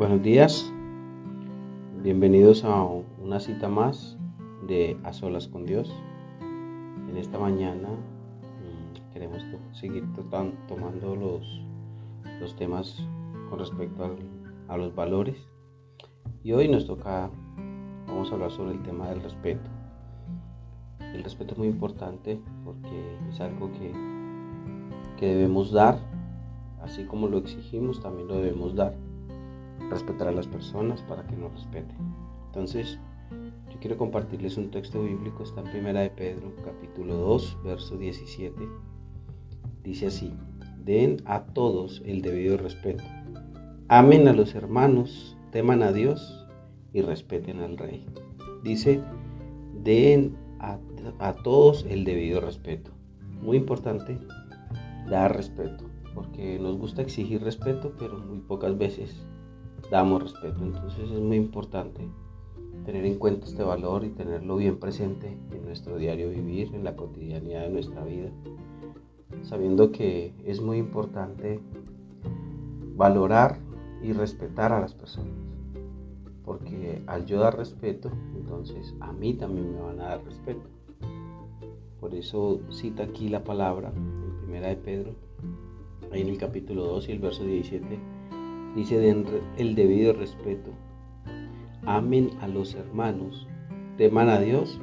Buenos 0.00 0.22
días, 0.22 0.72
bienvenidos 2.02 2.64
a 2.64 2.84
una 3.22 3.38
cita 3.38 3.68
más 3.68 4.16
de 4.66 4.96
A 5.04 5.12
Solas 5.12 5.46
con 5.46 5.66
Dios. 5.66 5.94
En 6.40 7.18
esta 7.18 7.38
mañana 7.38 7.90
mm, 7.90 9.12
queremos 9.12 9.44
seguir 9.72 10.06
tomando 10.68 11.16
los, 11.16 11.66
los 12.40 12.56
temas 12.56 13.06
con 13.50 13.58
respecto 13.58 14.16
a 14.68 14.76
los 14.78 14.94
valores 14.94 15.36
y 16.42 16.52
hoy 16.52 16.66
nos 16.66 16.86
toca, 16.86 17.28
vamos 18.06 18.30
a 18.30 18.36
hablar 18.36 18.52
sobre 18.52 18.72
el 18.72 18.82
tema 18.82 19.10
del 19.10 19.22
respeto. 19.22 19.68
El 21.12 21.22
respeto 21.22 21.52
es 21.52 21.58
muy 21.58 21.68
importante 21.68 22.40
porque 22.64 23.18
es 23.28 23.38
algo 23.38 23.70
que, 23.72 23.92
que 25.18 25.26
debemos 25.26 25.72
dar, 25.72 25.98
así 26.80 27.04
como 27.04 27.28
lo 27.28 27.36
exigimos, 27.36 28.00
también 28.00 28.28
lo 28.28 28.36
debemos 28.36 28.74
dar 28.74 29.09
respetar 29.88 30.28
a 30.28 30.32
las 30.32 30.46
personas 30.46 31.02
para 31.02 31.26
que 31.26 31.36
nos 31.36 31.52
respeten. 31.52 31.96
Entonces, 32.46 32.98
yo 33.70 33.78
quiero 33.80 33.96
compartirles 33.96 34.56
un 34.56 34.70
texto 34.70 35.02
bíblico, 35.02 35.44
está 35.44 35.60
en 35.60 35.70
Primera 35.70 36.00
de 36.00 36.10
Pedro, 36.10 36.52
capítulo 36.64 37.14
2, 37.16 37.58
verso 37.64 37.96
17. 37.96 38.60
Dice 39.84 40.08
así, 40.08 40.32
den 40.84 41.18
a 41.24 41.44
todos 41.44 42.02
el 42.04 42.22
debido 42.22 42.56
respeto. 42.56 43.04
Amen 43.88 44.28
a 44.28 44.32
los 44.32 44.54
hermanos, 44.54 45.36
teman 45.52 45.82
a 45.82 45.92
Dios 45.92 46.46
y 46.92 47.02
respeten 47.02 47.60
al 47.60 47.76
rey. 47.76 48.04
Dice, 48.62 49.00
den 49.82 50.36
a, 50.58 50.78
a 51.18 51.34
todos 51.34 51.86
el 51.88 52.04
debido 52.04 52.40
respeto. 52.40 52.90
Muy 53.40 53.56
importante 53.56 54.18
dar 55.08 55.36
respeto, 55.36 55.84
porque 56.14 56.58
nos 56.58 56.76
gusta 56.76 57.02
exigir 57.02 57.42
respeto, 57.42 57.94
pero 57.98 58.18
muy 58.18 58.38
pocas 58.40 58.76
veces 58.76 59.24
damos 59.90 60.22
respeto. 60.22 60.62
Entonces 60.62 61.10
es 61.10 61.20
muy 61.20 61.36
importante 61.36 62.08
tener 62.84 63.04
en 63.04 63.18
cuenta 63.18 63.46
este 63.46 63.62
valor 63.62 64.04
y 64.04 64.10
tenerlo 64.10 64.56
bien 64.56 64.78
presente 64.78 65.36
en 65.52 65.64
nuestro 65.64 65.96
diario 65.98 66.30
vivir, 66.30 66.74
en 66.74 66.84
la 66.84 66.96
cotidianidad 66.96 67.62
de 67.62 67.70
nuestra 67.70 68.04
vida, 68.04 68.30
sabiendo 69.42 69.92
que 69.92 70.32
es 70.44 70.60
muy 70.60 70.78
importante 70.78 71.60
valorar 72.96 73.58
y 74.02 74.12
respetar 74.12 74.72
a 74.72 74.80
las 74.80 74.94
personas. 74.94 75.34
Porque 76.44 77.02
al 77.06 77.26
yo 77.26 77.40
dar 77.40 77.56
respeto, 77.56 78.10
entonces 78.34 78.94
a 79.00 79.12
mí 79.12 79.34
también 79.34 79.72
me 79.74 79.80
van 79.80 80.00
a 80.00 80.08
dar 80.08 80.24
respeto. 80.24 80.68
Por 82.00 82.14
eso 82.14 82.60
cita 82.70 83.04
aquí 83.04 83.28
la 83.28 83.44
palabra 83.44 83.92
en 83.94 84.36
primera 84.38 84.68
de 84.68 84.76
Pedro, 84.76 85.12
ahí 86.10 86.22
en 86.22 86.28
el 86.28 86.38
capítulo 86.38 86.84
2 86.84 87.08
y 87.08 87.12
el 87.12 87.18
verso 87.18 87.44
17 87.44 87.98
dice 88.74 88.98
de 88.98 89.42
el 89.56 89.74
debido 89.74 90.12
respeto. 90.12 90.70
Amen 91.86 92.30
a 92.40 92.48
los 92.48 92.74
hermanos, 92.74 93.48
teman 93.96 94.28
a 94.28 94.38
Dios 94.38 94.80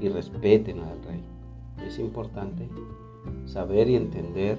y 0.00 0.08
respeten 0.08 0.80
al 0.80 1.02
rey. 1.02 1.22
Es 1.86 1.98
importante 1.98 2.68
saber 3.44 3.88
y 3.88 3.96
entender 3.96 4.58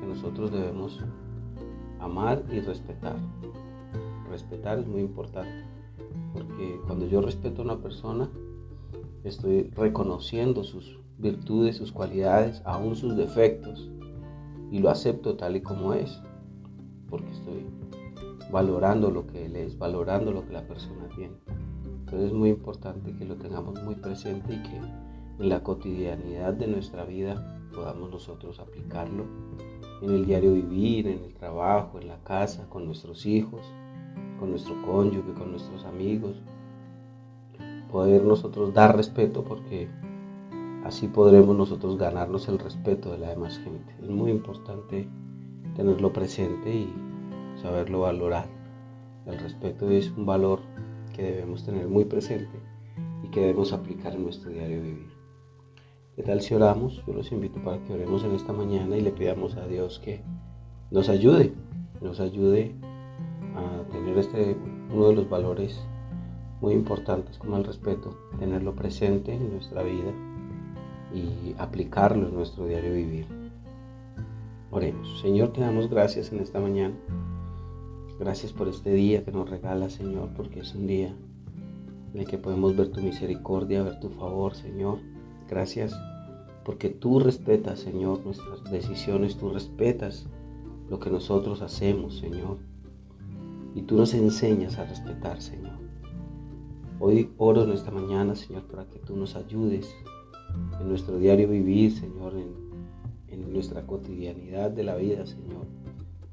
que 0.00 0.06
nosotros 0.06 0.50
debemos 0.50 1.00
amar 2.00 2.42
y 2.50 2.60
respetar. 2.60 3.16
Respetar 4.30 4.78
es 4.78 4.86
muy 4.86 5.00
importante, 5.00 5.64
porque 6.32 6.80
cuando 6.86 7.06
yo 7.06 7.20
respeto 7.20 7.62
a 7.62 7.64
una 7.64 7.78
persona, 7.78 8.30
estoy 9.24 9.70
reconociendo 9.74 10.62
sus 10.64 10.98
virtudes, 11.18 11.76
sus 11.76 11.92
cualidades, 11.92 12.62
aún 12.64 12.96
sus 12.96 13.16
defectos, 13.16 13.90
y 14.70 14.78
lo 14.78 14.90
acepto 14.90 15.36
tal 15.36 15.56
y 15.56 15.60
como 15.60 15.94
es, 15.94 16.22
porque 17.08 17.30
estoy 17.30 17.66
valorando 18.50 19.10
lo 19.10 19.26
que 19.26 19.46
él 19.46 19.56
es, 19.56 19.78
valorando 19.78 20.32
lo 20.32 20.46
que 20.46 20.52
la 20.52 20.66
persona 20.66 21.08
tiene. 21.14 21.34
Entonces 22.00 22.28
es 22.28 22.32
muy 22.32 22.50
importante 22.50 23.12
que 23.14 23.24
lo 23.24 23.36
tengamos 23.36 23.82
muy 23.82 23.94
presente 23.94 24.54
y 24.54 24.62
que 24.62 24.76
en 24.76 25.48
la 25.48 25.62
cotidianidad 25.62 26.54
de 26.54 26.66
nuestra 26.66 27.04
vida 27.04 27.60
podamos 27.72 28.10
nosotros 28.10 28.58
aplicarlo 28.60 29.24
en 30.02 30.10
el 30.10 30.26
diario 30.26 30.54
vivir, 30.54 31.06
en 31.06 31.24
el 31.24 31.34
trabajo, 31.34 31.98
en 32.00 32.08
la 32.08 32.18
casa, 32.24 32.68
con 32.68 32.84
nuestros 32.84 33.26
hijos, 33.26 33.60
con 34.38 34.50
nuestro 34.50 34.74
cónyuge, 34.82 35.32
con 35.34 35.50
nuestros 35.50 35.84
amigos. 35.84 36.42
Poder 37.90 38.24
nosotros 38.24 38.72
dar 38.72 38.96
respeto 38.96 39.44
porque 39.44 39.88
así 40.84 41.06
podremos 41.06 41.56
nosotros 41.56 41.98
ganarnos 41.98 42.48
el 42.48 42.58
respeto 42.58 43.12
de 43.12 43.18
la 43.18 43.30
demás 43.30 43.58
gente. 43.58 43.94
Es 44.02 44.08
muy 44.08 44.30
importante 44.30 45.08
tenerlo 45.76 46.12
presente 46.12 46.74
y 46.74 47.09
saberlo 47.60 48.00
valorar. 48.00 48.46
El 49.26 49.38
respeto 49.38 49.90
es 49.90 50.10
un 50.10 50.26
valor 50.26 50.60
que 51.14 51.22
debemos 51.22 51.64
tener 51.64 51.88
muy 51.88 52.04
presente 52.04 52.58
y 53.22 53.28
que 53.28 53.40
debemos 53.40 53.72
aplicar 53.72 54.14
en 54.14 54.24
nuestro 54.24 54.50
diario 54.50 54.82
vivir. 54.82 55.10
¿Qué 56.16 56.22
tal 56.22 56.40
si 56.40 56.54
oramos? 56.54 57.02
Yo 57.06 57.12
los 57.12 57.30
invito 57.32 57.62
para 57.62 57.82
que 57.84 57.92
oremos 57.92 58.24
en 58.24 58.32
esta 58.32 58.52
mañana 58.52 58.96
y 58.96 59.00
le 59.00 59.12
pidamos 59.12 59.56
a 59.56 59.66
Dios 59.66 60.00
que 60.04 60.22
nos 60.90 61.08
ayude, 61.08 61.52
nos 62.00 62.20
ayude 62.20 62.74
a 63.54 63.90
tener 63.90 64.18
este 64.18 64.56
uno 64.92 65.08
de 65.08 65.14
los 65.14 65.30
valores 65.30 65.80
muy 66.60 66.74
importantes 66.74 67.38
como 67.38 67.56
el 67.56 67.64
respeto, 67.64 68.18
tenerlo 68.38 68.74
presente 68.74 69.34
en 69.34 69.52
nuestra 69.52 69.82
vida 69.82 70.12
y 71.14 71.54
aplicarlo 71.58 72.28
en 72.28 72.34
nuestro 72.34 72.66
diario 72.66 72.92
vivir. 72.92 73.26
Oremos. 74.70 75.20
Señor, 75.20 75.52
te 75.52 75.60
damos 75.60 75.88
gracias 75.88 76.32
en 76.32 76.40
esta 76.40 76.60
mañana 76.60 76.94
Gracias 78.20 78.52
por 78.52 78.68
este 78.68 78.92
día 78.92 79.24
que 79.24 79.32
nos 79.32 79.48
regala, 79.48 79.88
Señor, 79.88 80.28
porque 80.36 80.60
es 80.60 80.74
un 80.74 80.86
día 80.86 81.16
en 82.12 82.20
el 82.20 82.26
que 82.26 82.36
podemos 82.36 82.76
ver 82.76 82.90
tu 82.90 83.00
misericordia, 83.00 83.82
ver 83.82 83.98
tu 83.98 84.10
favor, 84.10 84.54
Señor. 84.54 84.98
Gracias 85.48 85.98
porque 86.62 86.90
tú 86.90 87.18
respetas, 87.18 87.80
Señor, 87.80 88.20
nuestras 88.26 88.62
decisiones, 88.64 89.38
tú 89.38 89.48
respetas 89.48 90.26
lo 90.90 91.00
que 91.00 91.08
nosotros 91.08 91.62
hacemos, 91.62 92.18
Señor. 92.18 92.58
Y 93.74 93.82
tú 93.82 93.96
nos 93.96 94.12
enseñas 94.12 94.78
a 94.78 94.84
respetar, 94.84 95.40
Señor. 95.40 95.78
Hoy 96.98 97.32
oro 97.38 97.64
en 97.64 97.70
esta 97.70 97.90
mañana, 97.90 98.34
Señor, 98.36 98.64
para 98.66 98.84
que 98.84 98.98
tú 98.98 99.16
nos 99.16 99.34
ayudes 99.34 99.90
en 100.78 100.90
nuestro 100.90 101.18
diario 101.18 101.48
vivir, 101.48 101.92
Señor, 101.92 102.34
en, 102.34 102.52
en 103.28 103.50
nuestra 103.50 103.86
cotidianidad 103.86 104.70
de 104.70 104.84
la 104.84 104.96
vida, 104.96 105.24
Señor, 105.24 105.64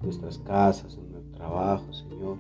nuestras 0.02 0.38
casas, 0.40 0.98
en 0.98 1.07
trabajo, 1.38 1.94
Señor. 1.94 2.38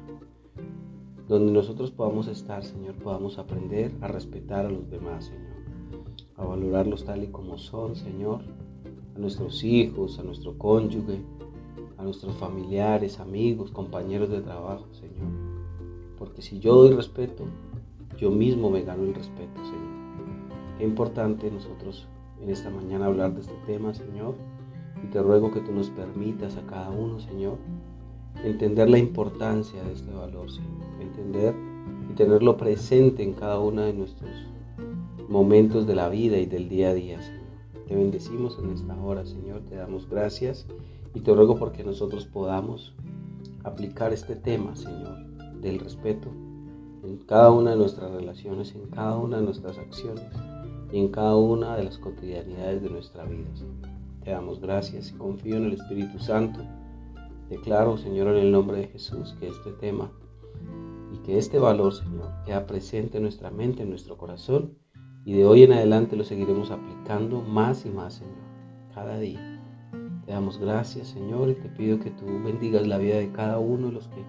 Donde 1.27 1.51
nosotros 1.51 1.91
podamos 1.91 2.27
estar, 2.27 2.63
Señor, 2.63 2.95
podamos 2.95 3.37
aprender 3.37 3.91
a 4.01 4.07
respetar 4.07 4.65
a 4.65 4.69
los 4.69 4.89
demás, 4.89 5.25
Señor. 5.25 5.57
A 6.37 6.45
valorarlos 6.45 7.05
tal 7.05 7.23
y 7.23 7.27
como 7.27 7.57
son, 7.57 7.95
Señor. 7.95 8.41
A 9.15 9.19
nuestros 9.19 9.63
hijos, 9.63 10.19
a 10.19 10.23
nuestro 10.23 10.57
cónyuge, 10.57 11.21
a 11.97 12.03
nuestros 12.03 12.35
familiares, 12.37 13.19
amigos, 13.19 13.71
compañeros 13.71 14.29
de 14.29 14.41
trabajo, 14.41 14.85
Señor. 14.93 15.27
Porque 16.17 16.41
si 16.41 16.59
yo 16.59 16.75
doy 16.75 16.95
respeto, 16.95 17.45
yo 18.17 18.31
mismo 18.31 18.69
me 18.69 18.81
gano 18.81 19.03
el 19.03 19.13
respeto, 19.13 19.63
Señor. 19.63 19.97
Qué 20.77 20.83
importante 20.83 21.51
nosotros 21.51 22.07
en 22.41 22.49
esta 22.49 22.69
mañana 22.69 23.07
hablar 23.07 23.33
de 23.33 23.41
este 23.41 23.55
tema, 23.65 23.93
Señor. 23.93 24.35
Y 25.03 25.07
te 25.07 25.21
ruego 25.21 25.51
que 25.51 25.59
tú 25.59 25.71
nos 25.71 25.89
permitas 25.89 26.55
a 26.57 26.65
cada 26.65 26.89
uno, 26.89 27.19
Señor, 27.19 27.57
entender 28.43 28.89
la 28.89 28.97
importancia 28.97 29.81
de 29.83 29.93
este 29.93 30.11
valor, 30.11 30.51
Señor, 30.51 30.85
entender 31.01 31.55
y 32.09 32.13
tenerlo 32.13 32.57
presente 32.57 33.23
en 33.23 33.33
cada 33.33 33.59
uno 33.59 33.81
de 33.81 33.93
nuestros 33.93 34.31
momentos 35.27 35.87
de 35.87 35.95
la 35.95 36.09
vida 36.09 36.37
y 36.37 36.45
del 36.45 36.69
día 36.69 36.89
a 36.89 36.93
día, 36.93 37.21
Señor. 37.21 37.47
Te 37.87 37.95
bendecimos 37.95 38.57
en 38.61 38.71
esta 38.71 38.95
hora, 39.01 39.25
Señor, 39.25 39.61
te 39.61 39.75
damos 39.75 40.09
gracias 40.09 40.65
y 41.13 41.21
te 41.21 41.33
ruego 41.33 41.55
porque 41.55 41.83
nosotros 41.83 42.25
podamos 42.25 42.93
aplicar 43.63 44.13
este 44.13 44.35
tema, 44.35 44.75
Señor, 44.75 45.25
del 45.61 45.79
respeto 45.79 46.29
en 47.03 47.17
cada 47.17 47.51
una 47.51 47.71
de 47.71 47.77
nuestras 47.77 48.11
relaciones, 48.11 48.75
en 48.75 48.87
cada 48.87 49.17
una 49.17 49.37
de 49.37 49.43
nuestras 49.43 49.77
acciones 49.77 50.25
y 50.91 50.99
en 50.99 51.09
cada 51.09 51.35
una 51.35 51.75
de 51.75 51.83
las 51.83 51.97
cotidianidades 51.97 52.81
de 52.81 52.89
nuestra 52.89 53.23
vida. 53.25 53.47
Te 54.23 54.31
damos 54.31 54.59
gracias 54.59 55.11
y 55.11 55.13
confío 55.13 55.57
en 55.57 55.65
el 55.65 55.73
Espíritu 55.73 56.19
Santo 56.19 56.61
Declaro, 57.49 57.97
Señor, 57.97 58.27
en 58.29 58.37
el 58.37 58.51
nombre 58.51 58.77
de 58.77 58.87
Jesús, 58.87 59.35
que 59.39 59.47
este 59.47 59.71
tema 59.71 60.11
y 61.13 61.17
que 61.19 61.37
este 61.37 61.59
valor, 61.59 61.93
Señor, 61.93 62.31
queda 62.45 62.65
presente 62.65 63.17
en 63.17 63.23
nuestra 63.23 63.49
mente, 63.51 63.83
en 63.83 63.89
nuestro 63.89 64.17
corazón, 64.17 64.77
y 65.23 65.33
de 65.33 65.45
hoy 65.45 65.63
en 65.63 65.73
adelante 65.73 66.15
lo 66.15 66.23
seguiremos 66.23 66.71
aplicando 66.71 67.41
más 67.41 67.85
y 67.85 67.89
más, 67.89 68.15
Señor, 68.15 68.35
cada 68.93 69.17
día. 69.17 69.61
Te 70.25 70.33
damos 70.33 70.57
gracias, 70.57 71.07
Señor, 71.07 71.49
y 71.49 71.55
te 71.55 71.69
pido 71.69 71.99
que 71.99 72.11
tú 72.11 72.25
bendigas 72.43 72.85
la 72.85 72.97
vida 72.97 73.15
de 73.15 73.31
cada 73.31 73.59
uno 73.59 73.87
de 73.87 73.93
los 73.93 74.07
que 74.09 74.23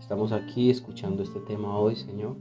estamos 0.00 0.32
aquí 0.32 0.70
escuchando 0.70 1.22
este 1.22 1.40
tema 1.40 1.78
hoy, 1.78 1.94
Señor, 1.94 2.36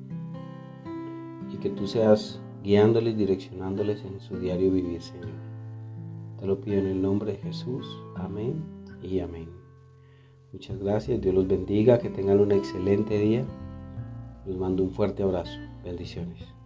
y 1.53 1.57
que 1.57 1.69
tú 1.69 1.85
seas 1.85 2.41
guiándoles, 2.63 3.17
direccionándoles 3.17 4.03
en 4.03 4.19
su 4.19 4.37
diario 4.37 4.71
vivir, 4.71 5.01
Señor. 5.01 5.29
Te 6.39 6.47
lo 6.47 6.59
pido 6.59 6.79
en 6.79 6.87
el 6.87 7.01
nombre 7.01 7.33
de 7.33 7.37
Jesús. 7.39 7.85
Amén 8.15 8.63
y 9.01 9.19
amén. 9.19 9.56
Muchas 10.53 10.79
gracias, 10.79 11.21
Dios 11.21 11.35
los 11.35 11.47
bendiga, 11.47 11.99
que 11.99 12.09
tengan 12.09 12.39
un 12.39 12.51
excelente 12.51 13.17
día. 13.19 13.45
Les 14.45 14.57
mando 14.57 14.83
un 14.83 14.91
fuerte 14.91 15.23
abrazo. 15.23 15.59
Bendiciones. 15.83 16.56